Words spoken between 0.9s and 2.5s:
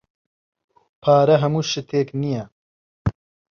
پارە ھەموو شتێک نییە.